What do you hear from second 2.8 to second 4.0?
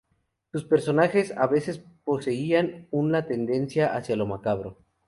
una tendencia